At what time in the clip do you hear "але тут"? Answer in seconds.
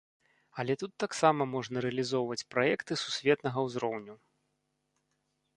0.61-0.91